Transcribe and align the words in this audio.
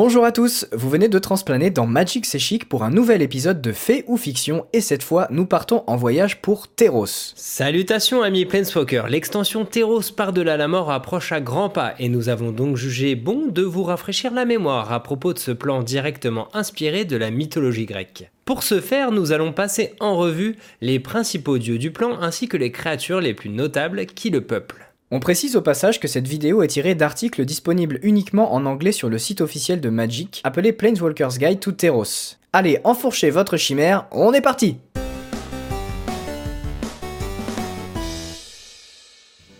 Bonjour 0.00 0.24
à 0.24 0.30
tous, 0.30 0.64
vous 0.70 0.88
venez 0.88 1.08
de 1.08 1.18
transplaner 1.18 1.70
dans 1.70 1.84
Magic 1.84 2.24
C'est 2.24 2.38
Chic 2.38 2.68
pour 2.68 2.84
un 2.84 2.90
nouvel 2.90 3.20
épisode 3.20 3.60
de 3.60 3.72
Fait 3.72 4.04
ou 4.06 4.16
Fiction 4.16 4.64
et 4.72 4.80
cette 4.80 5.02
fois 5.02 5.26
nous 5.32 5.44
partons 5.44 5.82
en 5.88 5.96
voyage 5.96 6.40
pour 6.40 6.68
Terros. 6.68 7.08
Salutations 7.34 8.22
amis 8.22 8.44
Planeswalker, 8.44 9.06
l'extension 9.08 9.64
Terros 9.64 10.12
par-delà 10.16 10.56
la 10.56 10.68
mort 10.68 10.92
approche 10.92 11.32
à 11.32 11.40
grands 11.40 11.68
pas 11.68 11.94
et 11.98 12.08
nous 12.08 12.28
avons 12.28 12.52
donc 12.52 12.76
jugé 12.76 13.16
bon 13.16 13.48
de 13.48 13.62
vous 13.62 13.82
rafraîchir 13.82 14.32
la 14.32 14.44
mémoire 14.44 14.92
à 14.92 15.02
propos 15.02 15.32
de 15.32 15.40
ce 15.40 15.50
plan 15.50 15.82
directement 15.82 16.46
inspiré 16.54 17.04
de 17.04 17.16
la 17.16 17.32
mythologie 17.32 17.86
grecque. 17.86 18.30
Pour 18.44 18.62
ce 18.62 18.80
faire, 18.80 19.10
nous 19.10 19.32
allons 19.32 19.52
passer 19.52 19.96
en 19.98 20.16
revue 20.16 20.54
les 20.80 21.00
principaux 21.00 21.58
dieux 21.58 21.78
du 21.78 21.90
plan 21.90 22.20
ainsi 22.20 22.46
que 22.46 22.56
les 22.56 22.70
créatures 22.70 23.20
les 23.20 23.34
plus 23.34 23.50
notables 23.50 24.06
qui 24.06 24.30
le 24.30 24.42
peuplent. 24.42 24.87
On 25.10 25.20
précise 25.20 25.56
au 25.56 25.62
passage 25.62 26.00
que 26.00 26.08
cette 26.08 26.28
vidéo 26.28 26.62
est 26.62 26.66
tirée 26.66 26.94
d'articles 26.94 27.46
disponibles 27.46 27.98
uniquement 28.02 28.52
en 28.52 28.66
anglais 28.66 28.92
sur 28.92 29.08
le 29.08 29.16
site 29.16 29.40
officiel 29.40 29.80
de 29.80 29.88
Magic, 29.88 30.42
appelé 30.44 30.74
Planeswalker's 30.74 31.38
Guide 31.38 31.60
to 31.60 31.72
Teros. 31.72 32.36
Allez, 32.52 32.78
enfourchez 32.84 33.30
votre 33.30 33.56
chimère, 33.56 34.06
on 34.10 34.34
est 34.34 34.42
parti 34.42 34.76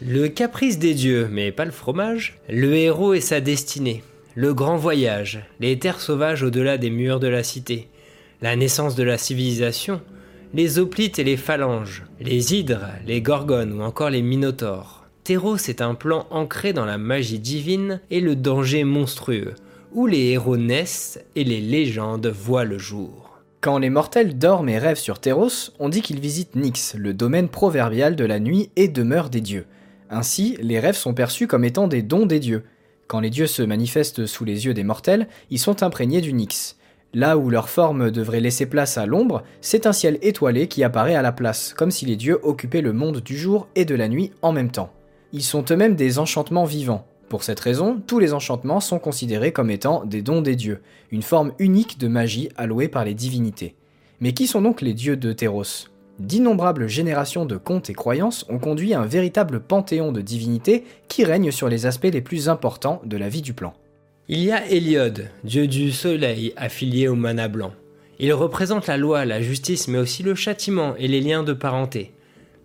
Le 0.03 0.29
caprice 0.29 0.79
des 0.79 0.93
dieux, 0.93 1.29
mais 1.33 1.51
pas 1.51 1.65
le 1.65 1.71
fromage. 1.71 2.39
Le 2.51 2.75
héros 2.75 3.15
et 3.15 3.23
sa 3.23 3.41
destinée. 3.41 4.03
Le 4.35 4.53
grand 4.53 4.77
voyage. 4.77 5.47
Les 5.61 5.79
terres 5.79 6.01
sauvages 6.01 6.43
au-delà 6.43 6.77
des 6.77 6.91
murs 6.91 7.21
de 7.21 7.29
la 7.29 7.43
cité. 7.43 7.89
La 8.43 8.55
naissance 8.55 8.97
de 8.97 9.03
la 9.03 9.17
civilisation. 9.17 10.03
Les 10.53 10.79
hoplites 10.79 11.19
et 11.19 11.25
les 11.25 11.39
phalanges. 11.39 12.05
Les 12.21 12.55
hydres, 12.55 12.89
les 13.07 13.23
gorgones 13.23 13.73
ou 13.73 13.83
encore 13.83 14.11
les 14.11 14.23
minotaures. 14.23 14.98
Terros 15.29 15.59
est 15.69 15.83
un 15.83 15.95
plan 15.95 16.27
ancré 16.31 16.73
dans 16.73 16.87
la 16.87 16.97
magie 16.97 17.39
divine 17.39 18.01
et 18.11 18.23
le 18.23 18.35
danger 18.35 18.85
monstrueux, 18.85 19.53
où 19.93 20.07
les 20.07 20.29
héros 20.31 20.57
naissent 20.57 21.21
et 21.37 21.45
les 21.45 21.61
légendes 21.61 22.29
voient 22.29 22.65
le 22.65 22.79
jour. 22.79 23.39
Quand 23.61 23.77
les 23.77 23.91
mortels 23.91 24.39
dorment 24.39 24.71
et 24.71 24.79
rêvent 24.79 24.97
sur 24.97 25.19
Terros, 25.19 25.51
on 25.79 25.91
dit 25.91 26.01
qu'ils 26.01 26.19
visitent 26.19 26.57
Nyx, 26.57 26.95
le 26.95 27.13
domaine 27.13 27.51
proverbial 27.51 28.17
de 28.17 28.25
la 28.25 28.41
nuit 28.41 28.71
et 28.77 28.89
demeure 28.89 29.29
des 29.29 29.43
dieux. 29.43 29.67
Ainsi, 30.09 30.57
les 30.63 30.81
rêves 30.81 30.97
sont 30.97 31.13
perçus 31.13 31.47
comme 31.47 31.67
étant 31.67 31.89
des 31.89 32.01
dons 32.01 32.25
des 32.25 32.41
dieux. 32.41 32.65
Quand 33.07 33.21
les 33.21 33.29
dieux 33.29 33.47
se 33.47 33.61
manifestent 33.61 34.25
sous 34.25 34.47
les 34.47 34.65
yeux 34.65 34.73
des 34.73 34.83
mortels, 34.83 35.29
ils 35.51 35.59
sont 35.59 35.83
imprégnés 35.83 36.23
du 36.23 36.33
Nyx. 36.33 36.79
Là 37.13 37.37
où 37.37 37.51
leur 37.51 37.69
forme 37.69 38.11
devrait 38.11 38.41
laisser 38.41 38.65
place 38.65 38.97
à 38.97 39.05
l'ombre, 39.05 39.43
c'est 39.61 39.85
un 39.85 39.93
ciel 39.93 40.19
étoilé 40.23 40.69
qui 40.69 40.85
apparaît 40.85 41.17
à 41.17 41.23
la 41.23 41.33
place, 41.33 41.75
comme 41.75 41.91
si 41.91 42.07
les 42.07 42.17
dieux 42.17 42.39
occupaient 42.43 42.81
le 42.81 42.95
monde 42.95 43.21
du 43.21 43.37
jour 43.37 43.69
et 43.75 43.85
de 43.85 43.95
la 43.95 44.09
nuit 44.09 44.33
en 44.41 44.53
même 44.53 44.71
temps. 44.71 44.91
Ils 45.33 45.43
sont 45.43 45.65
eux-mêmes 45.71 45.95
des 45.95 46.19
enchantements 46.19 46.65
vivants. 46.65 47.07
Pour 47.29 47.43
cette 47.43 47.61
raison, 47.61 48.01
tous 48.07 48.19
les 48.19 48.33
enchantements 48.33 48.81
sont 48.81 48.99
considérés 48.99 49.53
comme 49.53 49.71
étant 49.71 50.05
des 50.07 50.23
dons 50.23 50.41
des 50.41 50.57
dieux, 50.57 50.81
une 51.11 51.23
forme 51.23 51.53
unique 51.59 51.99
de 51.99 52.09
magie 52.09 52.49
allouée 52.57 52.89
par 52.89 53.05
les 53.05 53.13
divinités. 53.13 53.75
Mais 54.21 54.33
qui 54.33 54.47
sont 54.47 54.63
donc 54.63 54.81
les 54.81 54.95
dieux 54.95 55.19
de 55.19 55.35
Théros? 55.35 55.89
D'innombrables 56.19 56.89
générations 56.89 57.45
de 57.45 57.59
contes 57.59 57.91
et 57.91 57.93
croyances 57.93 58.47
ont 58.49 58.59
conduit 58.59 58.95
à 58.95 59.01
un 59.01 59.07
véritable 59.07 59.61
panthéon 59.61 60.13
de 60.13 60.23
divinités 60.23 60.85
qui 61.09 61.25
règne 61.25 61.51
sur 61.51 61.69
les 61.69 61.85
aspects 61.85 62.11
les 62.11 62.23
plus 62.23 62.49
importants 62.49 63.03
de 63.05 63.19
la 63.19 63.29
vie 63.29 63.43
du 63.43 63.53
plan. 63.53 63.75
Il 64.29 64.43
y 64.43 64.51
a 64.51 64.67
Héliode, 64.67 65.29
dieu 65.45 65.67
du 65.67 65.93
soleil 65.93 66.55
affilié 66.57 67.07
au 67.07 67.15
mana 67.15 67.49
blanc. 67.49 67.73
Il 68.19 68.33
représente 68.33 68.87
la 68.87 68.97
loi, 68.97 69.27
la 69.27 69.43
justice, 69.43 69.89
mais 69.89 69.99
aussi 69.99 70.23
le 70.23 70.35
châtiment 70.35 70.97
et 70.97 71.07
les 71.07 71.21
liens 71.21 71.45
de 71.45 71.53
parenté. 71.53 72.13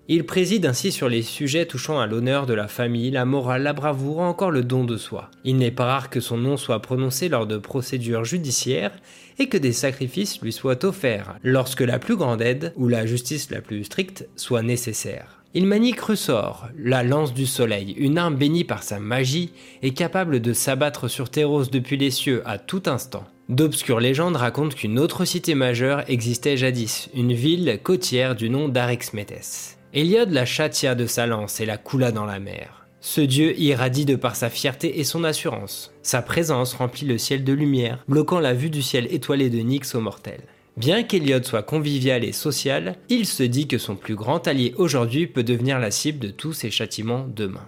Il 0.09 0.25
préside 0.25 0.65
ainsi 0.65 0.91
sur 0.91 1.07
les 1.07 1.21
sujets 1.21 1.65
touchant 1.65 1.97
à 1.97 2.07
l'honneur 2.07 2.45
de 2.45 2.53
la 2.53 2.67
famille, 2.67 3.09
la 3.09 3.23
morale, 3.23 3.63
la 3.63 3.71
bravoure 3.71 4.17
ou 4.17 4.21
encore 4.21 4.51
le 4.51 4.61
don 4.61 4.83
de 4.83 4.97
soi. 4.97 5.31
Il 5.45 5.55
n'est 5.55 5.71
pas 5.71 5.85
rare 5.85 6.09
que 6.09 6.19
son 6.19 6.37
nom 6.37 6.57
soit 6.57 6.81
prononcé 6.81 7.29
lors 7.29 7.47
de 7.47 7.57
procédures 7.57 8.25
judiciaires 8.25 8.91
et 9.39 9.47
que 9.47 9.57
des 9.57 9.71
sacrifices 9.71 10.41
lui 10.41 10.51
soient 10.51 10.83
offerts 10.83 11.35
lorsque 11.41 11.79
la 11.79 11.99
plus 11.99 12.17
grande 12.17 12.41
aide 12.41 12.73
ou 12.75 12.89
la 12.89 13.05
justice 13.05 13.49
la 13.49 13.61
plus 13.61 13.85
stricte 13.85 14.27
soit 14.35 14.61
nécessaire. 14.61 15.41
Il 15.53 15.67
manie 15.67 15.93
Crussor, 15.93 16.67
la 16.77 17.03
lance 17.03 17.33
du 17.33 17.45
soleil, 17.45 17.93
une 17.97 18.17
arme 18.17 18.35
bénie 18.35 18.65
par 18.65 18.83
sa 18.83 18.99
magie 18.99 19.53
et 19.83 19.93
capable 19.93 20.41
de 20.41 20.51
s'abattre 20.51 21.07
sur 21.07 21.29
Théros 21.29 21.65
depuis 21.65 21.95
les 21.95 22.11
cieux 22.11 22.41
à 22.45 22.57
tout 22.57 22.83
instant. 22.87 23.23
D'obscures 23.47 24.01
légendes 24.01 24.35
racontent 24.35 24.75
qu'une 24.75 24.99
autre 24.99 25.23
cité 25.23 25.55
majeure 25.55 26.03
existait 26.09 26.57
jadis, 26.57 27.09
une 27.13 27.33
ville 27.33 27.79
côtière 27.83 28.35
du 28.35 28.49
nom 28.49 28.67
d'Arexmétès. 28.67 29.77
Eliod 29.95 30.31
la 30.31 30.43
châtia 30.43 30.95
de 30.95 31.05
sa 31.05 31.27
lance 31.27 31.59
et 31.59 31.67
la 31.67 31.77
coula 31.77 32.11
dans 32.11 32.25
la 32.25 32.39
mer. 32.39 32.87
Ce 32.99 33.21
dieu 33.21 33.53
irradie 33.59 34.05
de 34.05 34.15
par 34.15 34.35
sa 34.35 34.49
fierté 34.49 34.99
et 34.99 35.03
son 35.03 35.23
assurance. 35.23 35.93
Sa 36.01 36.23
présence 36.23 36.73
remplit 36.73 37.05
le 37.05 37.19
ciel 37.19 37.43
de 37.43 37.53
lumière, 37.53 38.03
bloquant 38.07 38.39
la 38.39 38.55
vue 38.55 38.71
du 38.71 38.81
ciel 38.81 39.05
étoilé 39.11 39.51
de 39.51 39.59
Nyx 39.59 39.93
aux 39.93 40.01
mortels. 40.01 40.45
Bien 40.77 41.03
qu'Eliod 41.03 41.45
soit 41.45 41.61
convivial 41.61 42.23
et 42.23 42.31
social, 42.31 42.95
il 43.09 43.27
se 43.27 43.43
dit 43.43 43.67
que 43.67 43.77
son 43.77 43.95
plus 43.95 44.15
grand 44.15 44.47
allié 44.47 44.73
aujourd'hui 44.77 45.27
peut 45.27 45.43
devenir 45.43 45.77
la 45.77 45.91
cible 45.91 46.17
de 46.17 46.31
tous 46.31 46.53
ses 46.53 46.71
châtiments 46.71 47.27
demain. 47.27 47.67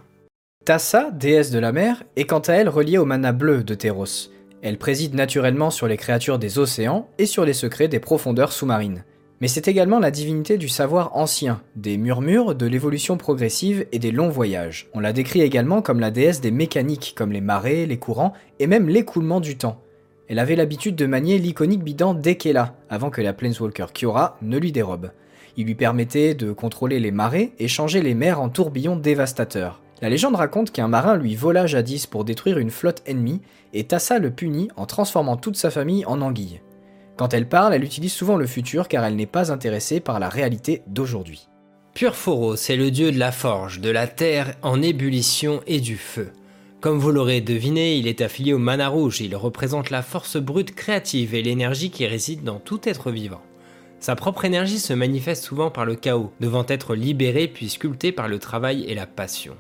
Tassa, 0.65 1.11
déesse 1.11 1.51
de 1.51 1.59
la 1.59 1.71
mer, 1.71 2.01
est 2.15 2.25
quant 2.25 2.39
à 2.39 2.53
elle 2.53 2.69
reliée 2.69 2.97
au 2.97 3.05
mana 3.05 3.33
bleu 3.33 3.63
de 3.63 3.75
Théros. 3.75 4.31
Elle 4.63 4.79
préside 4.79 5.13
naturellement 5.13 5.69
sur 5.69 5.87
les 5.87 5.97
créatures 5.97 6.39
des 6.39 6.57
océans 6.57 7.07
et 7.19 7.27
sur 7.27 7.45
les 7.45 7.53
secrets 7.53 7.87
des 7.87 7.99
profondeurs 7.99 8.51
sous-marines. 8.51 9.03
Mais 9.41 9.47
c'est 9.47 9.67
également 9.67 9.99
la 9.99 10.11
divinité 10.11 10.57
du 10.57 10.69
savoir 10.69 11.15
ancien, 11.17 11.61
des 11.75 11.97
murmures, 11.97 12.55
de 12.55 12.65
l'évolution 12.65 13.17
progressive 13.17 13.85
et 13.91 13.99
des 13.99 14.11
longs 14.11 14.29
voyages. 14.29 14.87
On 14.93 15.01
la 15.01 15.11
décrit 15.11 15.41
également 15.41 15.81
comme 15.81 15.99
la 15.99 16.11
déesse 16.11 16.39
des 16.39 16.51
mécaniques, 16.51 17.13
comme 17.17 17.33
les 17.33 17.41
marées, 17.41 17.85
les 17.85 17.99
courants 17.99 18.33
et 18.59 18.67
même 18.67 18.87
l'écoulement 18.87 19.41
du 19.41 19.57
temps. 19.57 19.81
Elle 20.27 20.39
avait 20.39 20.55
l'habitude 20.55 20.95
de 20.95 21.05
manier 21.05 21.37
l'iconique 21.37 21.83
bidon 21.83 22.13
d'Ekela, 22.13 22.75
avant 22.89 23.09
que 23.09 23.21
la 23.21 23.33
Planeswalker 23.33 23.87
Kiora 23.93 24.37
ne 24.41 24.57
lui 24.57 24.71
dérobe. 24.71 25.11
Il 25.57 25.65
lui 25.65 25.75
permettait 25.75 26.33
de 26.33 26.51
contrôler 26.51 26.99
les 26.99 27.11
marées 27.11 27.53
et 27.59 27.67
changer 27.67 28.01
les 28.01 28.15
mers 28.15 28.41
en 28.41 28.49
tourbillons 28.49 28.95
dévastateurs. 28.95 29.81
La 30.01 30.09
légende 30.09 30.35
raconte 30.35 30.71
qu'un 30.71 30.87
marin 30.87 31.15
lui 31.15 31.35
vola 31.35 31.67
jadis 31.67 32.07
pour 32.07 32.25
détruire 32.25 32.57
une 32.57 32.71
flotte 32.71 33.03
ennemie, 33.05 33.41
et 33.73 33.85
Tassa 33.85 34.19
le 34.19 34.31
punit 34.31 34.69
en 34.75 34.85
transformant 34.85 35.37
toute 35.37 35.55
sa 35.55 35.69
famille 35.69 36.05
en 36.05 36.21
anguilles. 36.21 36.61
Quand 37.17 37.33
elle 37.33 37.47
parle, 37.47 37.73
elle 37.73 37.83
utilise 37.83 38.13
souvent 38.13 38.35
le 38.35 38.47
futur 38.47 38.87
car 38.87 39.05
elle 39.05 39.15
n'est 39.15 39.25
pas 39.25 39.51
intéressée 39.51 39.99
par 39.99 40.19
la 40.19 40.29
réalité 40.29 40.83
d'aujourd'hui. 40.87 41.47
Purphoros 41.93 42.55
est 42.69 42.75
le 42.75 42.91
dieu 42.91 43.11
de 43.13 43.19
la 43.19 43.31
forge, 43.31 43.79
de 43.79 43.89
la 43.89 44.07
terre 44.07 44.55
en 44.61 44.81
ébullition 44.81 45.61
et 45.65 45.79
du 45.79 45.95
feu. 45.95 46.31
Comme 46.81 46.99
vous 46.99 47.11
l'aurez 47.11 47.39
deviné, 47.39 47.95
il 47.95 48.07
est 48.07 48.19
affilié 48.19 48.53
au 48.53 48.59
mana 48.59 48.89
rouge, 48.89 49.21
il 49.21 49.35
représente 49.35 49.89
la 49.89 50.01
force 50.01 50.35
brute 50.35 50.75
créative 50.75 51.33
et 51.33 51.41
l'énergie 51.41 51.89
qui 51.89 52.05
réside 52.05 52.43
dans 52.43 52.59
tout 52.59 52.81
être 52.83 53.11
vivant. 53.11 53.41
Sa 54.01 54.15
propre 54.15 54.43
énergie 54.43 54.77
se 54.77 54.93
manifeste 54.93 55.45
souvent 55.45 55.71
par 55.71 55.85
le 55.85 55.95
chaos, 55.95 56.33
devant 56.41 56.65
être 56.67 56.95
libérée 56.95 57.47
puis 57.47 57.69
sculptée 57.69 58.11
par 58.11 58.27
le 58.27 58.39
travail 58.39 58.83
et 58.87 58.93
la 58.93 59.07
passion. 59.07 59.55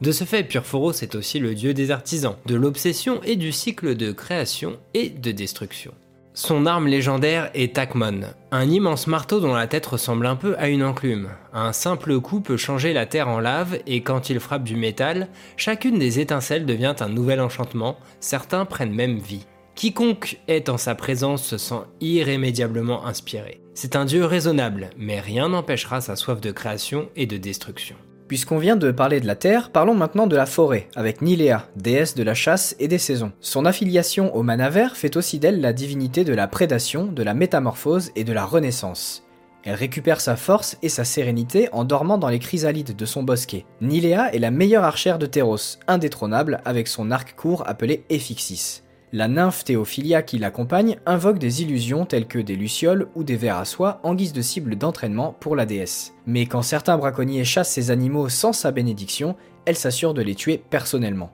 De 0.00 0.12
ce 0.12 0.24
fait, 0.24 0.44
Purphoros 0.44 1.02
est 1.02 1.14
aussi 1.14 1.38
le 1.38 1.54
dieu 1.54 1.74
des 1.74 1.90
artisans, 1.90 2.36
de 2.46 2.56
l'obsession 2.56 3.20
et 3.22 3.36
du 3.36 3.52
cycle 3.52 3.96
de 3.96 4.12
création 4.12 4.78
et 4.94 5.10
de 5.10 5.30
destruction. 5.30 5.94
Son 6.40 6.66
arme 6.66 6.86
légendaire 6.86 7.50
est 7.52 7.74
Takmon, 7.74 8.20
un 8.52 8.70
immense 8.70 9.08
marteau 9.08 9.40
dont 9.40 9.54
la 9.54 9.66
tête 9.66 9.86
ressemble 9.86 10.24
un 10.24 10.36
peu 10.36 10.54
à 10.56 10.68
une 10.68 10.84
enclume. 10.84 11.30
Un 11.52 11.72
simple 11.72 12.20
coup 12.20 12.40
peut 12.40 12.56
changer 12.56 12.92
la 12.92 13.06
terre 13.06 13.26
en 13.26 13.40
lave 13.40 13.80
et 13.88 14.02
quand 14.04 14.30
il 14.30 14.38
frappe 14.38 14.62
du 14.62 14.76
métal, 14.76 15.30
chacune 15.56 15.98
des 15.98 16.20
étincelles 16.20 16.64
devient 16.64 16.94
un 17.00 17.08
nouvel 17.08 17.40
enchantement, 17.40 17.98
certains 18.20 18.66
prennent 18.66 18.94
même 18.94 19.18
vie. 19.18 19.46
Quiconque 19.74 20.38
est 20.46 20.68
en 20.68 20.78
sa 20.78 20.94
présence 20.94 21.42
se 21.42 21.58
sent 21.58 21.82
irrémédiablement 22.00 23.04
inspiré. 23.04 23.60
C'est 23.74 23.96
un 23.96 24.04
dieu 24.04 24.24
raisonnable, 24.24 24.90
mais 24.96 25.18
rien 25.18 25.48
n'empêchera 25.48 26.00
sa 26.00 26.14
soif 26.14 26.40
de 26.40 26.52
création 26.52 27.08
et 27.16 27.26
de 27.26 27.36
destruction. 27.36 27.96
Puisqu'on 28.28 28.58
vient 28.58 28.76
de 28.76 28.90
parler 28.90 29.20
de 29.20 29.26
la 29.26 29.36
Terre, 29.36 29.70
parlons 29.70 29.94
maintenant 29.94 30.26
de 30.26 30.36
la 30.36 30.44
forêt, 30.44 30.88
avec 30.94 31.22
Nilea, 31.22 31.66
déesse 31.76 32.14
de 32.14 32.22
la 32.22 32.34
chasse 32.34 32.76
et 32.78 32.86
des 32.86 32.98
saisons. 32.98 33.32
Son 33.40 33.64
affiliation 33.64 34.36
au 34.36 34.42
mana 34.42 34.68
vert 34.68 34.96
fait 34.96 35.16
aussi 35.16 35.38
d'elle 35.38 35.62
la 35.62 35.72
divinité 35.72 36.24
de 36.24 36.34
la 36.34 36.46
prédation, 36.46 37.06
de 37.06 37.22
la 37.22 37.32
métamorphose 37.32 38.10
et 38.16 38.24
de 38.24 38.34
la 38.34 38.44
renaissance. 38.44 39.24
Elle 39.64 39.74
récupère 39.74 40.20
sa 40.20 40.36
force 40.36 40.76
et 40.82 40.90
sa 40.90 41.04
sérénité 41.04 41.70
en 41.72 41.84
dormant 41.84 42.18
dans 42.18 42.28
les 42.28 42.38
chrysalides 42.38 42.94
de 42.94 43.06
son 43.06 43.22
bosquet. 43.22 43.64
Nilea 43.80 44.34
est 44.34 44.38
la 44.38 44.50
meilleure 44.50 44.84
archère 44.84 45.18
de 45.18 45.26
Théros, 45.26 45.78
indétrônable 45.86 46.60
avec 46.66 46.86
son 46.86 47.10
arc 47.10 47.34
court 47.34 47.64
appelé 47.66 48.04
Ephixis. 48.10 48.82
La 49.12 49.26
nymphe 49.26 49.64
Théophilia 49.64 50.20
qui 50.20 50.36
l'accompagne 50.36 50.98
invoque 51.06 51.38
des 51.38 51.62
illusions 51.62 52.04
telles 52.04 52.26
que 52.26 52.38
des 52.38 52.56
lucioles 52.56 53.08
ou 53.14 53.24
des 53.24 53.36
vers 53.36 53.56
à 53.56 53.64
soie 53.64 54.00
en 54.02 54.14
guise 54.14 54.34
de 54.34 54.42
cible 54.42 54.76
d'entraînement 54.76 55.34
pour 55.40 55.56
la 55.56 55.64
déesse. 55.64 56.12
Mais 56.26 56.44
quand 56.44 56.60
certains 56.60 56.98
braconniers 56.98 57.44
chassent 57.44 57.72
ces 57.72 57.90
animaux 57.90 58.28
sans 58.28 58.52
sa 58.52 58.70
bénédiction, 58.70 59.34
elle 59.64 59.76
s'assure 59.76 60.12
de 60.12 60.20
les 60.20 60.34
tuer 60.34 60.62
personnellement. 60.68 61.30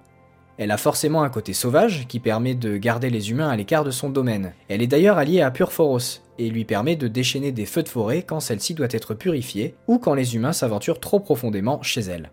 Elle 0.56 0.70
a 0.70 0.76
forcément 0.76 1.24
un 1.24 1.30
côté 1.30 1.52
sauvage 1.52 2.06
qui 2.06 2.20
permet 2.20 2.54
de 2.54 2.76
garder 2.76 3.10
les 3.10 3.32
humains 3.32 3.48
à 3.48 3.56
l'écart 3.56 3.82
de 3.82 3.90
son 3.90 4.08
domaine. 4.08 4.52
Elle 4.68 4.82
est 4.82 4.86
d'ailleurs 4.86 5.18
alliée 5.18 5.40
à 5.40 5.50
Purphoros 5.50 6.22
et 6.38 6.48
lui 6.50 6.64
permet 6.64 6.94
de 6.94 7.08
déchaîner 7.08 7.50
des 7.50 7.66
feux 7.66 7.82
de 7.82 7.88
forêt 7.88 8.22
quand 8.22 8.38
celle-ci 8.38 8.74
doit 8.74 8.86
être 8.90 9.14
purifiée 9.14 9.74
ou 9.88 9.98
quand 9.98 10.14
les 10.14 10.36
humains 10.36 10.52
s'aventurent 10.52 11.00
trop 11.00 11.18
profondément 11.18 11.82
chez 11.82 12.02
elle. 12.02 12.30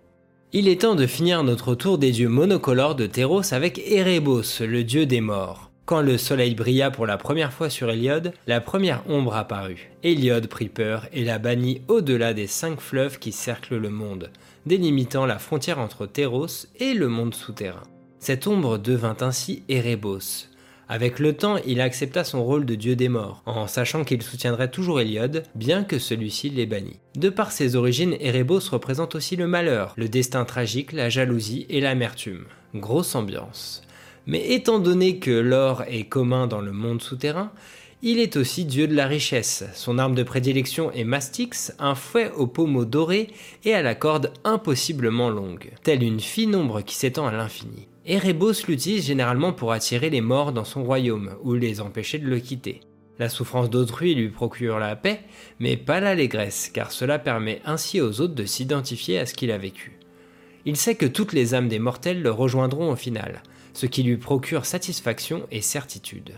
Il 0.53 0.67
est 0.67 0.81
temps 0.81 0.95
de 0.95 1.07
finir 1.07 1.45
notre 1.45 1.75
tour 1.75 1.97
des 1.97 2.11
dieux 2.11 2.27
monocolores 2.27 2.95
de 2.95 3.07
Théros 3.07 3.53
avec 3.53 3.79
Erebos, 3.89 4.59
le 4.59 4.83
dieu 4.83 5.05
des 5.05 5.21
morts. 5.21 5.71
Quand 5.85 6.01
le 6.01 6.17
soleil 6.17 6.55
brilla 6.55 6.91
pour 6.91 7.05
la 7.05 7.15
première 7.15 7.53
fois 7.53 7.69
sur 7.69 7.89
Héliode, 7.89 8.33
la 8.47 8.59
première 8.59 9.01
ombre 9.09 9.33
apparut. 9.33 9.91
Héliode 10.03 10.47
prit 10.47 10.67
peur 10.67 11.07
et 11.13 11.23
la 11.23 11.39
bannit 11.39 11.83
au-delà 11.87 12.33
des 12.33 12.47
cinq 12.47 12.81
fleuves 12.81 13.17
qui 13.17 13.31
cerclent 13.31 13.77
le 13.77 13.89
monde, 13.89 14.29
délimitant 14.65 15.25
la 15.25 15.39
frontière 15.39 15.79
entre 15.79 16.05
Théros 16.05 16.67
et 16.81 16.95
le 16.95 17.07
monde 17.07 17.33
souterrain. 17.33 17.83
Cette 18.19 18.45
ombre 18.45 18.77
devint 18.77 19.17
ainsi 19.21 19.63
Erebos. 19.69 20.49
Avec 20.91 21.19
le 21.19 21.31
temps, 21.31 21.55
il 21.65 21.79
accepta 21.79 22.25
son 22.25 22.43
rôle 22.43 22.65
de 22.65 22.75
dieu 22.75 22.97
des 22.97 23.07
morts, 23.07 23.43
en 23.45 23.65
sachant 23.65 24.03
qu'il 24.03 24.21
soutiendrait 24.21 24.69
toujours 24.69 24.99
Héliode, 24.99 25.43
bien 25.55 25.85
que 25.85 25.99
celui-ci 25.99 26.49
l'ait 26.49 26.65
banni. 26.65 26.99
De 27.15 27.29
par 27.29 27.53
ses 27.53 27.77
origines, 27.77 28.17
Erebos 28.19 28.69
représente 28.69 29.15
aussi 29.15 29.37
le 29.37 29.47
malheur, 29.47 29.93
le 29.95 30.09
destin 30.09 30.43
tragique, 30.43 30.91
la 30.91 31.07
jalousie 31.07 31.65
et 31.69 31.79
l'amertume. 31.79 32.43
Grosse 32.75 33.15
ambiance. 33.15 33.83
Mais 34.27 34.51
étant 34.51 34.79
donné 34.79 35.17
que 35.19 35.31
l'or 35.31 35.83
est 35.87 36.09
commun 36.09 36.45
dans 36.45 36.59
le 36.59 36.73
monde 36.73 37.01
souterrain, 37.01 37.53
il 38.01 38.19
est 38.19 38.35
aussi 38.35 38.65
dieu 38.65 38.85
de 38.85 38.93
la 38.93 39.07
richesse. 39.07 39.63
Son 39.73 39.97
arme 39.97 40.13
de 40.13 40.23
prédilection 40.23 40.91
est 40.91 41.05
Mastix, 41.05 41.73
un 41.79 41.95
fouet 41.95 42.31
au 42.35 42.47
pommeau 42.47 42.83
doré 42.83 43.29
et 43.63 43.73
à 43.73 43.81
la 43.81 43.95
corde 43.95 44.33
impossiblement 44.43 45.29
longue, 45.29 45.71
telle 45.83 46.03
une 46.03 46.19
fine 46.19 46.53
ombre 46.53 46.81
qui 46.81 46.95
s'étend 46.95 47.27
à 47.27 47.31
l'infini. 47.31 47.87
Erebos 48.05 48.65
l'utilise 48.67 49.05
généralement 49.05 49.53
pour 49.53 49.71
attirer 49.71 50.09
les 50.09 50.21
morts 50.21 50.53
dans 50.53 50.65
son 50.65 50.83
royaume 50.83 51.35
ou 51.43 51.53
les 51.53 51.81
empêcher 51.81 52.17
de 52.17 52.27
le 52.27 52.39
quitter. 52.39 52.81
La 53.19 53.29
souffrance 53.29 53.69
d'autrui 53.69 54.15
lui 54.15 54.29
procure 54.29 54.79
la 54.79 54.95
paix, 54.95 55.19
mais 55.59 55.77
pas 55.77 55.99
l'allégresse, 55.99 56.71
car 56.73 56.91
cela 56.91 57.19
permet 57.19 57.61
ainsi 57.63 58.01
aux 58.01 58.19
autres 58.19 58.33
de 58.33 58.45
s'identifier 58.45 59.19
à 59.19 59.27
ce 59.27 59.35
qu'il 59.35 59.51
a 59.51 59.59
vécu. 59.59 59.99
Il 60.65 60.77
sait 60.77 60.95
que 60.95 61.05
toutes 61.05 61.33
les 61.33 61.53
âmes 61.53 61.67
des 61.67 61.77
mortels 61.77 62.23
le 62.23 62.31
rejoindront 62.31 62.91
au 62.91 62.95
final, 62.95 63.43
ce 63.73 63.85
qui 63.85 64.01
lui 64.01 64.17
procure 64.17 64.65
satisfaction 64.65 65.45
et 65.51 65.61
certitude. 65.61 66.33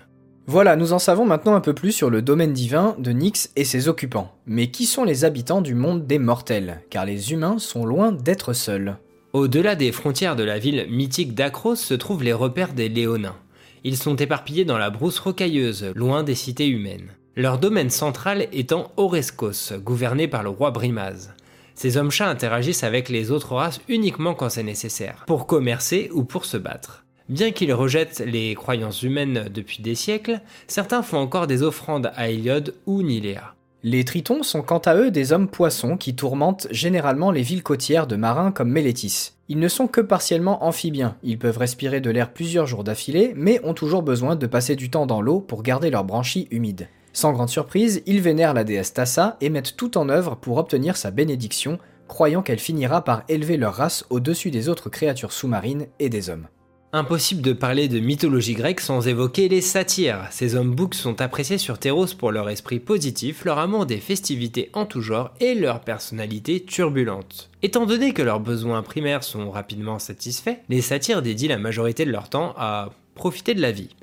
Voilà, 0.46 0.76
nous 0.76 0.92
en 0.92 1.00
savons 1.00 1.26
maintenant 1.26 1.56
un 1.56 1.62
peu 1.62 1.74
plus 1.74 1.94
sur 1.94 2.10
le 2.10 2.22
domaine 2.22 2.52
divin 2.52 2.98
de 3.00 3.12
Nyx 3.12 3.52
et 3.56 3.64
ses 3.64 3.88
occupants. 3.88 4.36
Mais 4.46 4.68
qui 4.68 4.86
sont 4.86 5.06
les 5.06 5.24
habitants 5.24 5.62
du 5.62 5.76
monde 5.76 6.06
des 6.06 6.20
mortels? 6.20 6.82
Car 6.90 7.06
les 7.06 7.32
humains 7.32 7.60
sont 7.60 7.86
loin 7.86 8.12
d'être 8.12 8.52
seuls. 8.52 8.98
Au-delà 9.34 9.74
des 9.74 9.92
frontières 9.92 10.36
de 10.36 10.44
la 10.44 10.60
ville 10.60 10.86
mythique 10.92 11.34
d'Acros 11.34 11.76
se 11.76 11.96
trouvent 11.96 12.22
les 12.22 12.34
repères 12.34 12.74
des 12.74 12.88
Léonins. 12.88 13.36
Ils 13.84 13.98
sont 13.98 14.16
éparpillés 14.16 14.64
dans 14.64 14.78
la 14.78 14.92
brousse 14.92 15.18
rocailleuse, 15.18 15.92
loin 15.96 16.22
des 16.22 16.36
cités 16.36 16.68
humaines. 16.68 17.10
Leur 17.36 17.58
domaine 17.58 17.90
central 17.90 18.48
étant 18.52 18.92
Orescos, 18.96 19.74
gouverné 19.80 20.28
par 20.28 20.44
le 20.44 20.50
roi 20.50 20.70
Brimaz. 20.70 21.34
Ces 21.74 21.98
hommes-chats 21.98 22.30
interagissent 22.30 22.84
avec 22.84 23.10
les 23.10 23.32
autres 23.32 23.56
races 23.56 23.82
uniquement 23.88 24.36
quand 24.36 24.50
c'est 24.50 24.62
nécessaire, 24.62 25.24
pour 25.26 25.48
commercer 25.48 26.12
ou 26.14 26.26
pour 26.26 26.46
se 26.46 26.58
battre. 26.58 27.04
Bien 27.28 27.50
qu'ils 27.50 27.74
rejettent 27.74 28.20
les 28.24 28.54
croyances 28.54 29.02
humaines 29.02 29.50
depuis 29.52 29.82
des 29.82 29.96
siècles, 29.96 30.42
certains 30.68 31.02
font 31.02 31.18
encore 31.18 31.48
des 31.48 31.64
offrandes 31.64 32.12
à 32.16 32.30
Héliode 32.30 32.76
ou 32.86 33.02
Niléa. 33.02 33.56
Les 33.86 34.06
tritons 34.06 34.44
sont 34.44 34.62
quant 34.62 34.78
à 34.78 34.96
eux 34.96 35.12
des 35.12 35.34
hommes 35.34 35.50
poissons 35.50 35.98
qui 35.98 36.16
tourmentent 36.16 36.68
généralement 36.72 37.32
les 37.32 37.42
villes 37.42 37.64
côtières 37.64 38.08
de 38.08 38.16
marins 38.16 38.54
comme 38.54 38.70
Mélétis. 38.70 39.36
Ils 39.50 39.60
ne 39.60 39.68
sont 39.68 39.88
que 39.88 40.00
partiellement 40.00 40.64
amphibiens, 40.64 41.18
ils 41.22 41.38
peuvent 41.38 41.58
respirer 41.58 42.00
de 42.00 42.10
l'air 42.10 42.32
plusieurs 42.32 42.66
jours 42.66 42.86
d'affilée, 42.86 43.34
mais 43.36 43.60
ont 43.66 43.74
toujours 43.74 44.02
besoin 44.02 44.38
de 44.38 44.48
passer 44.48 44.78
du 44.78 44.90
temps 44.90 45.06
dans 45.06 45.20
l'eau 45.20 45.42
pour 45.42 45.64
garder 45.64 45.90
leurs 45.90 46.06
branchies 46.06 46.48
humides. 46.50 46.88
Sans 47.12 47.34
grande 47.34 47.50
surprise, 47.50 48.02
ils 48.06 48.22
vénèrent 48.22 48.54
la 48.54 48.64
déesse 48.64 48.94
Tassa 48.94 49.36
et 49.42 49.50
mettent 49.50 49.76
tout 49.76 49.98
en 49.98 50.08
œuvre 50.08 50.38
pour 50.38 50.56
obtenir 50.56 50.96
sa 50.96 51.12
bénédiction, 51.12 51.78
croyant 52.08 52.42
qu'elle 52.42 52.60
finira 52.60 53.04
par 53.04 53.24
élever 53.28 53.58
leur 53.58 53.74
race 53.74 54.06
au-dessus 54.10 54.50
des 54.50 54.70
autres 54.70 54.90
créatures 54.90 55.34
sous-marines 55.34 55.88
et 56.00 56.08
des 56.08 56.30
hommes. 56.30 56.48
Impossible 56.96 57.42
de 57.42 57.54
parler 57.54 57.88
de 57.88 58.00
mythologie 58.00 58.54
grecque 58.54 58.80
sans 58.80 59.08
évoquer 59.08 59.50
les 59.50 59.62
satyres. 59.62 60.28
Ces 60.30 60.54
hommes 60.54 60.76
boucs 60.76 60.94
sont 60.94 61.22
appréciés 61.22 61.58
sur 61.58 61.80
Théros 61.80 62.14
pour 62.16 62.32
leur 62.32 62.52
esprit 62.52 62.80
positif, 62.80 63.46
leur 63.46 63.58
amour 63.58 63.88
des 63.88 63.98
festivités 63.98 64.70
en 64.74 64.86
tout 64.86 65.02
genre 65.02 65.32
et 65.40 65.56
leur 65.56 65.80
personnalité 65.80 66.64
turbulente. 66.64 67.50
Étant 67.64 67.88
donné 67.88 68.14
que 68.14 68.22
leurs 68.22 68.42
besoins 68.42 68.84
primaires 68.84 69.24
sont 69.24 69.50
rapidement 69.50 69.98
satisfaits, 69.98 70.60
les 70.70 70.82
satyres 70.82 71.24
dédient 71.24 71.50
la 71.50 71.58
majorité 71.58 72.06
de 72.06 72.12
leur 72.12 72.30
temps 72.30 72.54
à 72.58 72.92
profiter 73.16 73.56
de 73.56 73.62
la 73.62 73.72
vie. 73.72 73.96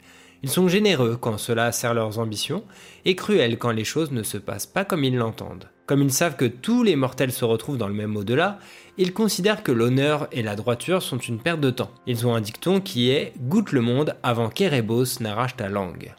Ils 0.42 0.50
sont 0.50 0.66
généreux 0.66 1.16
quand 1.16 1.38
cela 1.38 1.70
sert 1.70 1.94
leurs 1.94 2.18
ambitions 2.18 2.64
et 3.04 3.14
cruels 3.14 3.56
quand 3.56 3.70
les 3.70 3.84
choses 3.84 4.10
ne 4.10 4.24
se 4.24 4.36
passent 4.36 4.66
pas 4.66 4.84
comme 4.84 5.04
ils 5.04 5.16
l'entendent. 5.16 5.68
Comme 5.86 6.02
ils 6.02 6.12
savent 6.12 6.36
que 6.36 6.44
tous 6.44 6.82
les 6.82 6.96
mortels 6.96 7.32
se 7.32 7.44
retrouvent 7.44 7.76
dans 7.76 7.88
le 7.88 7.94
même 7.94 8.16
au-delà, 8.16 8.58
ils 9.00 9.14
considèrent 9.14 9.62
que 9.62 9.72
l'honneur 9.72 10.28
et 10.30 10.42
la 10.42 10.56
droiture 10.56 11.02
sont 11.02 11.16
une 11.16 11.38
perte 11.38 11.60
de 11.60 11.70
temps. 11.70 11.90
Ils 12.06 12.26
ont 12.26 12.34
un 12.34 12.42
dicton 12.42 12.82
qui 12.82 13.10
est 13.10 13.32
Goûte 13.40 13.72
le 13.72 13.80
monde 13.80 14.14
avant 14.22 14.50
qu'Erebos 14.50 15.20
n'arrache 15.20 15.56
ta 15.56 15.70
langue. 15.70 16.14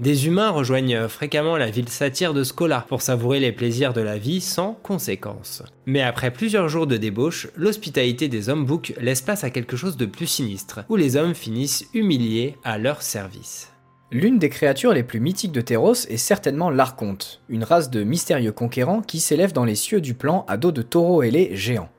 Des 0.00 0.26
humains 0.26 0.48
rejoignent 0.48 1.08
fréquemment 1.08 1.58
la 1.58 1.70
ville 1.70 1.90
satire 1.90 2.32
de 2.32 2.42
Scola 2.42 2.86
pour 2.88 3.02
savourer 3.02 3.38
les 3.38 3.52
plaisirs 3.52 3.92
de 3.92 4.00
la 4.00 4.16
vie 4.16 4.40
sans 4.40 4.72
conséquences. 4.82 5.62
Mais 5.84 6.00
après 6.00 6.30
plusieurs 6.30 6.70
jours 6.70 6.86
de 6.86 6.96
débauche, 6.96 7.48
l'hospitalité 7.54 8.28
des 8.28 8.48
hommes 8.48 8.64
boucs 8.64 8.94
laisse 8.98 9.20
place 9.20 9.44
à 9.44 9.50
quelque 9.50 9.76
chose 9.76 9.98
de 9.98 10.06
plus 10.06 10.26
sinistre, 10.26 10.86
où 10.88 10.96
les 10.96 11.16
hommes 11.16 11.34
finissent 11.34 11.86
humiliés 11.92 12.56
à 12.64 12.78
leur 12.78 13.02
service. 13.02 13.68
L'une 14.10 14.38
des 14.38 14.48
créatures 14.48 14.94
les 14.94 15.02
plus 15.02 15.20
mythiques 15.20 15.52
de 15.52 15.60
Théros 15.60 16.06
est 16.08 16.16
certainement 16.16 16.70
l'Archonte, 16.70 17.42
une 17.50 17.64
race 17.64 17.90
de 17.90 18.02
mystérieux 18.04 18.52
conquérants 18.52 19.02
qui 19.02 19.20
s'élève 19.20 19.52
dans 19.52 19.66
les 19.66 19.74
cieux 19.74 20.00
du 20.00 20.14
plan 20.14 20.46
à 20.48 20.56
dos 20.56 20.72
de 20.72 20.82
taureaux 20.82 21.22
ailés 21.22 21.50
géants. 21.54 21.90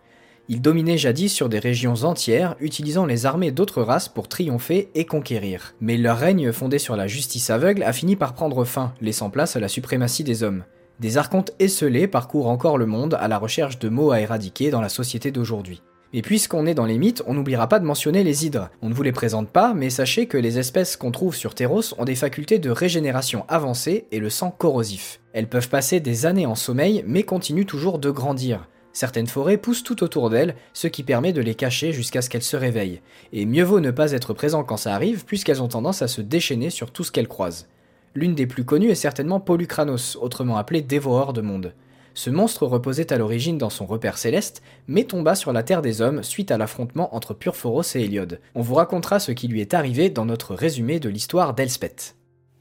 Il 0.49 0.61
dominait 0.61 0.97
jadis 0.97 1.31
sur 1.31 1.47
des 1.47 1.59
régions 1.59 2.03
entières, 2.03 2.55
utilisant 2.59 3.05
les 3.05 3.25
armées 3.25 3.51
d'autres 3.51 3.81
races 3.81 4.09
pour 4.09 4.27
triompher 4.27 4.89
et 4.93 5.05
conquérir. 5.05 5.73
Mais 5.79 5.95
leur 5.95 6.17
règne 6.17 6.51
fondé 6.51 6.79
sur 6.79 6.97
la 6.97 7.07
justice 7.07 7.49
aveugle 7.49 7.83
a 7.83 7.93
fini 7.93 8.17
par 8.17 8.33
prendre 8.33 8.65
fin, 8.65 8.93
laissant 8.99 9.29
place 9.29 9.55
à 9.55 9.61
la 9.61 9.69
suprématie 9.69 10.25
des 10.25 10.43
hommes. 10.43 10.65
Des 10.99 11.17
archontes 11.17 11.51
esselés 11.59 12.07
parcourent 12.07 12.49
encore 12.49 12.77
le 12.77 12.85
monde 12.85 13.17
à 13.19 13.29
la 13.29 13.37
recherche 13.37 13.79
de 13.79 13.87
mots 13.87 14.11
à 14.11 14.19
éradiquer 14.19 14.69
dans 14.69 14.81
la 14.81 14.89
société 14.89 15.31
d'aujourd'hui. 15.31 15.81
Et 16.11 16.21
puisqu'on 16.21 16.67
est 16.67 16.75
dans 16.75 16.85
les 16.85 16.99
mythes, 16.99 17.23
on 17.25 17.33
n'oubliera 17.33 17.67
pas 17.67 17.79
de 17.79 17.85
mentionner 17.85 18.23
les 18.23 18.45
hydres. 18.45 18.69
On 18.81 18.89
ne 18.89 18.93
vous 18.93 19.01
les 19.01 19.11
présente 19.13 19.49
pas, 19.49 19.73
mais 19.73 19.89
sachez 19.89 20.27
que 20.27 20.37
les 20.37 20.59
espèces 20.59 20.97
qu'on 20.97 21.11
trouve 21.11 21.35
sur 21.35 21.55
Théros 21.55 21.95
ont 21.97 22.05
des 22.05 22.15
facultés 22.15 22.59
de 22.59 22.69
régénération 22.69 23.45
avancées 23.47 24.05
et 24.11 24.19
le 24.19 24.29
sang 24.29 24.51
corrosif. 24.51 25.21
Elles 25.31 25.47
peuvent 25.47 25.69
passer 25.69 26.01
des 26.01 26.25
années 26.27 26.45
en 26.45 26.53
sommeil, 26.55 27.03
mais 27.07 27.23
continuent 27.23 27.65
toujours 27.65 27.97
de 27.97 28.11
grandir. 28.11 28.67
Certaines 28.93 29.27
forêts 29.27 29.57
poussent 29.57 29.83
tout 29.83 30.03
autour 30.03 30.29
d'elles, 30.29 30.55
ce 30.73 30.87
qui 30.87 31.01
permet 31.01 31.33
de 31.33 31.41
les 31.41 31.55
cacher 31.55 31.91
jusqu'à 31.91 32.21
ce 32.21 32.29
qu'elles 32.29 32.43
se 32.43 32.55
réveillent. 32.55 33.01
Et 33.33 33.47
mieux 33.47 33.63
vaut 33.63 33.79
ne 33.79 33.89
pas 33.89 34.11
être 34.11 34.33
présent 34.33 34.63
quand 34.63 34.77
ça 34.77 34.93
arrive, 34.93 35.25
puisqu'elles 35.25 35.63
ont 35.63 35.67
tendance 35.67 36.03
à 36.03 36.07
se 36.07 36.21
déchaîner 36.21 36.69
sur 36.69 36.91
tout 36.91 37.03
ce 37.03 37.11
qu'elles 37.11 37.27
croisent. 37.27 37.67
L'une 38.13 38.35
des 38.35 38.45
plus 38.45 38.63
connues 38.63 38.91
est 38.91 38.95
certainement 38.95 39.39
Polukranos, 39.39 40.15
autrement 40.21 40.57
appelé 40.57 40.81
dévoreur 40.81 41.33
de 41.33 41.41
monde. 41.41 41.73
Ce 42.13 42.29
monstre 42.29 42.67
reposait 42.67 43.11
à 43.11 43.17
l'origine 43.17 43.57
dans 43.57 43.71
son 43.71 43.87
repère 43.87 44.19
céleste, 44.19 44.61
mais 44.87 45.05
tomba 45.05 45.33
sur 45.33 45.51
la 45.51 45.63
terre 45.63 45.81
des 45.81 46.01
hommes 46.01 46.21
suite 46.21 46.51
à 46.51 46.59
l'affrontement 46.59 47.15
entre 47.15 47.33
Purphoros 47.33 47.95
et 47.95 48.01
Héliode. 48.01 48.39
On 48.53 48.61
vous 48.61 48.75
racontera 48.75 49.19
ce 49.19 49.31
qui 49.31 49.47
lui 49.47 49.61
est 49.61 49.73
arrivé 49.73 50.11
dans 50.11 50.25
notre 50.25 50.53
résumé 50.53 50.99
de 50.99 51.09
l'histoire 51.09 51.55
d'Elspeth. 51.55 52.15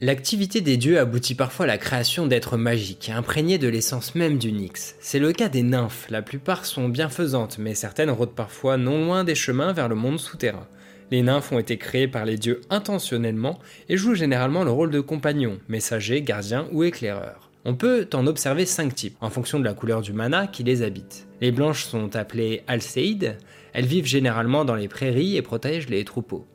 L'activité 0.05 0.59
des 0.59 0.75
dieux 0.75 0.99
aboutit 0.99 1.33
parfois 1.33 1.63
à 1.63 1.67
la 1.67 1.77
création 1.77 2.27
d'êtres 2.27 2.57
magiques, 2.57 3.09
imprégnés 3.09 3.57
de 3.57 3.69
l'essence 3.69 4.15
même 4.15 4.37
du 4.37 4.51
Nyx. 4.51 4.95
C'est 4.99 5.17
le 5.17 5.31
cas 5.31 5.47
des 5.47 5.63
nymphes, 5.63 6.07
la 6.09 6.21
plupart 6.21 6.65
sont 6.65 6.89
bienfaisantes, 6.89 7.57
mais 7.57 7.73
certaines 7.73 8.09
rôdent 8.09 8.35
parfois 8.35 8.75
non 8.75 9.05
loin 9.05 9.23
des 9.23 9.33
chemins 9.33 9.71
vers 9.71 9.87
le 9.87 9.95
monde 9.95 10.19
souterrain. 10.19 10.67
Les 11.09 11.21
nymphes 11.21 11.53
ont 11.53 11.59
été 11.59 11.77
créées 11.77 12.09
par 12.09 12.25
les 12.25 12.35
dieux 12.35 12.59
intentionnellement 12.69 13.59
et 13.87 13.95
jouent 13.95 14.13
généralement 14.13 14.65
le 14.65 14.71
rôle 14.71 14.91
de 14.91 14.99
compagnons, 14.99 15.57
messagers, 15.69 16.21
gardiens 16.21 16.67
ou 16.73 16.83
éclaireurs. 16.83 17.49
On 17.63 17.75
peut 17.75 18.09
en 18.11 18.27
observer 18.27 18.65
cinq 18.65 18.93
types, 18.93 19.15
en 19.21 19.29
fonction 19.29 19.57
de 19.57 19.63
la 19.63 19.73
couleur 19.73 20.01
du 20.01 20.11
mana 20.11 20.47
qui 20.47 20.65
les 20.65 20.81
habite. 20.81 21.29
Les 21.39 21.53
blanches 21.53 21.85
sont 21.85 22.13
appelées 22.17 22.63
Alcéides, 22.67 23.37
elles 23.71 23.85
vivent 23.85 24.05
généralement 24.05 24.65
dans 24.65 24.75
les 24.75 24.89
prairies 24.89 25.37
et 25.37 25.41
protègent 25.41 25.87
les 25.87 26.03
troupeaux. 26.03 26.45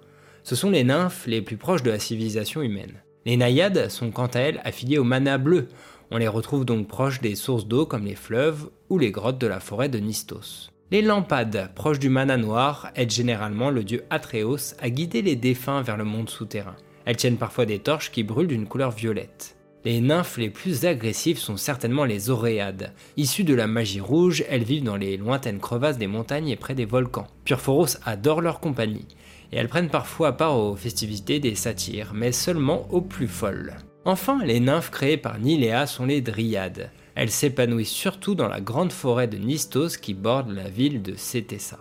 Ce 0.43 0.55
sont 0.55 0.69
les 0.69 0.85
nymphes 0.85 1.27
les 1.27 1.41
plus 1.41 1.57
proches 1.57 1.83
de 1.83 1.91
la 1.91 1.99
civilisation 1.99 2.61
humaine. 2.61 2.93
Les 3.29 3.37
naïades 3.37 3.91
sont 3.91 4.11
quant 4.11 4.29
à 4.29 4.39
elles 4.39 4.61
affiliées 4.65 4.97
au 4.97 5.05
mana 5.05 5.37
bleu. 5.37 5.69
On 6.11 6.17
les 6.17 6.29
retrouve 6.29 6.65
donc 6.65 6.89
proches 6.89 7.21
des 7.21 7.35
sources 7.35 7.67
d'eau 7.67 7.85
comme 7.85 8.07
les 8.07 8.15
fleuves 8.15 8.71
ou 8.89 8.97
les 8.97 9.11
grottes 9.11 9.37
de 9.37 9.47
la 9.47 9.61
forêt 9.61 9.91
de 9.91 9.99
Nistos. 9.99 10.73
Les 10.91 11.03
lampades, 11.03 11.71
proches 11.75 11.99
du 11.99 12.09
mana 12.09 12.39
noir, 12.39 12.91
aident 12.97 13.11
généralement 13.11 13.69
le 13.69 13.85
dieu 13.85 14.03
Atreos 14.09 14.75
à 14.81 14.89
guider 14.89 15.21
les 15.21 15.37
défunts 15.37 15.83
vers 15.83 15.99
le 15.99 16.05
monde 16.05 16.31
souterrain. 16.31 16.77
Elles 17.05 17.19
tiennent 17.19 17.37
parfois 17.37 17.67
des 17.67 17.81
torches 17.81 18.13
qui 18.13 18.23
brûlent 18.23 18.47
d'une 18.47 18.67
couleur 18.67 18.93
violette. 18.93 19.57
Les 19.85 20.01
nymphes 20.01 20.39
les 20.39 20.49
plus 20.49 20.87
agressives 20.87 21.39
sont 21.39 21.59
certainement 21.59 22.07
les 22.07 22.31
oréades. 22.31 22.95
Issues 23.19 23.45
de 23.45 23.55
la 23.55 23.67
magie 23.67 24.01
rouge, 24.01 24.43
elles 24.49 24.65
vivent 24.65 24.85
dans 24.85 24.97
les 24.97 25.19
lointaines 25.19 25.61
crevasses 25.61 25.99
des 25.99 26.07
montagnes 26.07 26.49
et 26.49 26.57
près 26.57 26.75
des 26.75 26.87
volcans. 26.87 27.27
Purphoros 27.45 27.99
adore 28.07 28.41
leur 28.41 28.59
compagnie 28.59 29.07
et 29.53 29.57
elles 29.57 29.69
prennent 29.69 29.91
parfois 29.91 30.37
part 30.37 30.59
aux 30.59 30.77
festivités 30.77 31.41
des 31.41 31.55
satyres, 31.55 32.13
mais 32.15 32.33
seulement 32.33 32.87
aux 32.91 33.01
plus 33.01 33.29
folles. 33.29 33.75
Enfin, 34.05 34.45
les 34.45 34.61
nymphes 34.61 34.91
créées 34.91 35.17
par 35.17 35.39
Niléa 35.39 35.87
sont 35.87 36.07
les 36.07 36.21
dryades. 36.21 36.91
Elles 37.15 37.31
s'épanouissent 37.31 37.89
surtout 37.89 38.35
dans 38.35 38.49
la 38.49 38.61
grande 38.61 38.93
forêt 38.93 39.27
de 39.27 39.37
Nistos 39.37 39.97
qui 39.97 40.15
borde 40.15 40.51
la 40.51 40.69
ville 40.69 41.03
de 41.03 41.15
Cétessa. 41.15 41.79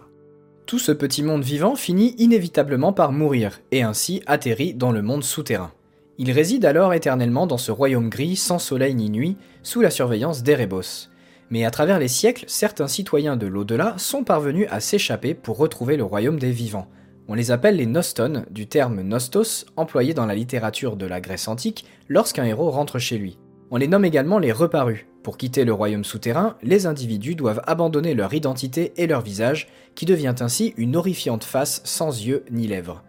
Tout 0.66 0.80
ce 0.80 0.92
petit 0.92 1.24
monde 1.24 1.44
vivant 1.44 1.76
finit 1.76 2.16
inévitablement 2.18 2.92
par 2.92 3.14
mourir, 3.14 3.62
et 3.72 3.84
ainsi 3.84 4.22
atterrit 4.26 4.74
dans 4.74 4.92
le 4.92 5.02
monde 5.02 5.24
souterrain. 5.24 5.72
Il 6.18 6.32
réside 6.32 6.66
alors 6.66 6.94
éternellement 6.94 7.48
dans 7.48 7.58
ce 7.58 7.72
royaume 7.72 8.10
gris 8.10 8.36
sans 8.36 8.60
soleil 8.60 8.96
ni 8.96 9.10
nuit, 9.10 9.38
sous 9.64 9.82
la 9.82 9.92
surveillance 9.92 10.44
d'Erebos. 10.44 11.10
Mais 11.50 11.64
à 11.64 11.72
travers 11.72 12.00
les 12.00 12.08
siècles, 12.08 12.46
certains 12.48 12.88
citoyens 12.88 13.38
de 13.38 13.48
l'au-delà 13.48 13.94
sont 13.98 14.24
parvenus 14.24 14.68
à 14.70 14.80
s'échapper 14.80 15.34
pour 15.34 15.58
retrouver 15.58 15.96
le 15.96 16.04
royaume 16.04 16.40
des 16.40 16.52
vivants. 16.52 16.90
On 17.30 17.34
les 17.34 17.52
appelle 17.52 17.76
les 17.76 17.86
Noston, 17.86 18.46
du 18.52 18.68
terme 18.68 19.02
nostos, 19.02 19.66
employé 19.76 20.14
dans 20.14 20.26
la 20.26 20.36
littérature 20.36 20.96
de 20.96 21.06
la 21.06 21.20
Grèce 21.20 21.50
antique 21.50 21.84
lorsqu'un 22.08 22.46
héros 22.46 22.72
rentre 22.72 23.00
chez 23.00 23.18
lui. 23.18 23.38
On 23.70 23.76
les 23.76 23.90
nomme 23.90 24.06
également 24.06 24.40
les 24.40 24.54
reparus. 24.54 25.06
Pour 25.24 25.36
quitter 25.36 25.66
le 25.66 25.74
royaume 25.74 26.06
souterrain, 26.06 26.56
les 26.64 26.86
individus 26.86 27.36
doivent 27.36 27.62
abandonner 27.68 28.14
leur 28.14 28.34
identité 28.34 28.94
et 28.96 29.08
leur 29.08 29.20
visage, 29.20 29.68
qui 29.94 30.06
devient 30.06 30.36
ainsi 30.40 30.74
une 30.78 30.96
horrifiante 30.96 31.44
face 31.44 31.82
sans 31.84 32.26
yeux 32.26 32.46
ni 32.50 32.66
lèvres. 32.66 33.04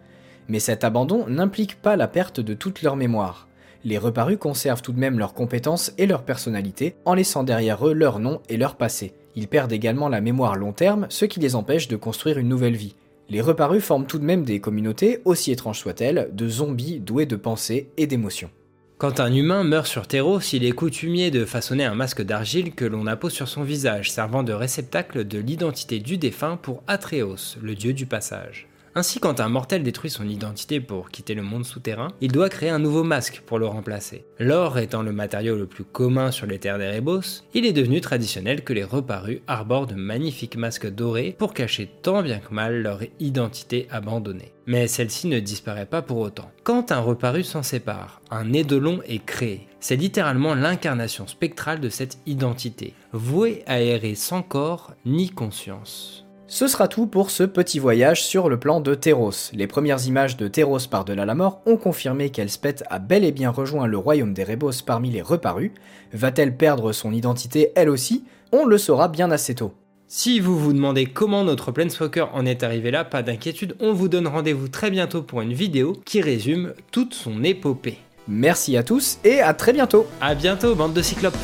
Mais 0.48 0.58
cet 0.58 0.82
abandon 0.82 1.26
n'implique 1.28 1.80
pas 1.80 1.94
la 1.94 2.08
perte 2.08 2.40
de 2.40 2.54
toute 2.54 2.82
leur 2.82 2.96
mémoire. 2.96 3.46
Les 3.84 3.98
reparus 3.98 4.38
conservent 4.38 4.82
tout 4.82 4.92
de 4.92 4.98
même 4.98 5.20
leurs 5.20 5.34
compétences 5.34 5.92
et 5.96 6.06
leur 6.06 6.24
personnalité, 6.24 6.96
en 7.04 7.14
laissant 7.14 7.44
derrière 7.44 7.86
eux 7.86 7.92
leur 7.92 8.18
nom 8.18 8.40
et 8.48 8.56
leur 8.56 8.74
passé. 8.74 9.14
Ils 9.36 9.46
perdent 9.46 9.72
également 9.72 10.08
la 10.08 10.20
mémoire 10.20 10.56
long 10.56 10.72
terme, 10.72 11.06
ce 11.08 11.24
qui 11.24 11.38
les 11.38 11.54
empêche 11.54 11.86
de 11.86 11.94
construire 11.94 12.38
une 12.38 12.48
nouvelle 12.48 12.74
vie. 12.74 12.96
Les 13.30 13.40
reparus 13.42 13.84
forment 13.84 14.06
tout 14.06 14.18
de 14.18 14.24
même 14.24 14.44
des 14.44 14.60
communautés, 14.60 15.20
aussi 15.26 15.52
étranges 15.52 15.80
soient-elles, 15.80 16.30
de 16.32 16.48
zombies 16.48 16.98
doués 16.98 17.26
de 17.26 17.36
pensées 17.36 17.90
et 17.96 18.06
d'émotions. 18.06 18.50
Quand 18.96 19.20
un 19.20 19.32
humain 19.32 19.64
meurt 19.64 19.86
sur 19.86 20.06
Terros, 20.06 20.40
il 20.40 20.64
est 20.64 20.72
coutumier 20.72 21.30
de 21.30 21.44
façonner 21.44 21.84
un 21.84 21.94
masque 21.94 22.22
d'argile 22.22 22.74
que 22.74 22.84
l'on 22.84 23.06
appose 23.06 23.32
sur 23.32 23.46
son 23.46 23.62
visage, 23.62 24.10
servant 24.10 24.42
de 24.42 24.52
réceptacle 24.52 25.26
de 25.26 25.38
l'identité 25.38 26.00
du 26.00 26.16
défunt 26.16 26.56
pour 26.56 26.82
Atreos, 26.86 27.56
le 27.60 27.74
dieu 27.74 27.92
du 27.92 28.06
passage. 28.06 28.67
Ainsi, 28.98 29.20
quand 29.20 29.38
un 29.38 29.48
mortel 29.48 29.84
détruit 29.84 30.10
son 30.10 30.28
identité 30.28 30.80
pour 30.80 31.10
quitter 31.10 31.34
le 31.34 31.42
monde 31.44 31.64
souterrain, 31.64 32.08
il 32.20 32.32
doit 32.32 32.48
créer 32.48 32.70
un 32.70 32.80
nouveau 32.80 33.04
masque 33.04 33.44
pour 33.46 33.60
le 33.60 33.66
remplacer. 33.66 34.26
L'or 34.40 34.76
étant 34.76 35.04
le 35.04 35.12
matériau 35.12 35.54
le 35.54 35.68
plus 35.68 35.84
commun 35.84 36.32
sur 36.32 36.48
les 36.48 36.58
terres 36.58 36.78
d'Erebos, 36.78 37.44
il 37.54 37.64
est 37.64 37.72
devenu 37.72 38.00
traditionnel 38.00 38.64
que 38.64 38.72
les 38.72 38.82
reparus 38.82 39.38
arborent 39.46 39.86
de 39.86 39.94
magnifiques 39.94 40.56
masques 40.56 40.92
dorés 40.92 41.36
pour 41.38 41.54
cacher 41.54 41.88
tant 42.02 42.24
bien 42.24 42.40
que 42.40 42.52
mal 42.52 42.82
leur 42.82 42.98
identité 43.20 43.86
abandonnée. 43.92 44.52
Mais 44.66 44.88
celle-ci 44.88 45.28
ne 45.28 45.38
disparaît 45.38 45.86
pas 45.86 46.02
pour 46.02 46.18
autant. 46.18 46.50
Quand 46.64 46.90
un 46.90 46.98
reparu 46.98 47.44
s'en 47.44 47.62
sépare, 47.62 48.20
un 48.32 48.52
édolon 48.52 48.98
est 49.06 49.24
créé. 49.24 49.68
C'est 49.78 49.94
littéralement 49.94 50.56
l'incarnation 50.56 51.28
spectrale 51.28 51.78
de 51.78 51.88
cette 51.88 52.18
identité, 52.26 52.94
vouée 53.12 53.62
à 53.68 53.80
errer 53.80 54.16
sans 54.16 54.42
corps 54.42 54.94
ni 55.06 55.30
conscience. 55.30 56.27
Ce 56.50 56.66
sera 56.66 56.88
tout 56.88 57.06
pour 57.06 57.30
ce 57.30 57.42
petit 57.42 57.78
voyage 57.78 58.24
sur 58.24 58.48
le 58.48 58.58
plan 58.58 58.80
de 58.80 58.94
Terros. 58.94 59.52
Les 59.52 59.66
premières 59.66 60.06
images 60.06 60.38
de 60.38 60.48
Terros 60.48 60.78
par-delà 60.90 61.26
la 61.26 61.34
mort 61.34 61.60
ont 61.66 61.76
confirmé 61.76 62.30
qu'Elspeth 62.30 62.84
a 62.88 62.98
bel 62.98 63.22
et 63.22 63.32
bien 63.32 63.50
rejoint 63.50 63.86
le 63.86 63.98
royaume 63.98 64.32
des 64.32 64.44
Rebos 64.44 64.82
parmi 64.84 65.10
les 65.10 65.20
reparus. 65.20 65.72
Va-t-elle 66.14 66.56
perdre 66.56 66.92
son 66.92 67.12
identité 67.12 67.70
elle 67.74 67.90
aussi? 67.90 68.24
On 68.50 68.64
le 68.64 68.78
saura 68.78 69.08
bien 69.08 69.30
assez 69.30 69.56
tôt. 69.56 69.74
Si 70.06 70.40
vous 70.40 70.58
vous 70.58 70.72
demandez 70.72 71.04
comment 71.04 71.44
notre 71.44 71.70
Planeswalker 71.70 72.28
en 72.32 72.46
est 72.46 72.62
arrivé 72.62 72.90
là, 72.90 73.04
pas 73.04 73.22
d'inquiétude, 73.22 73.76
on 73.78 73.92
vous 73.92 74.08
donne 74.08 74.26
rendez-vous 74.26 74.68
très 74.68 74.90
bientôt 74.90 75.22
pour 75.22 75.42
une 75.42 75.52
vidéo 75.52 76.00
qui 76.06 76.22
résume 76.22 76.72
toute 76.90 77.12
son 77.12 77.44
épopée. 77.44 77.98
Merci 78.26 78.78
à 78.78 78.82
tous 78.82 79.18
et 79.22 79.40
à 79.42 79.52
très 79.52 79.74
bientôt 79.74 80.06
À 80.22 80.34
bientôt, 80.34 80.74
bande 80.74 80.94
de 80.94 81.02
cyclopes 81.02 81.36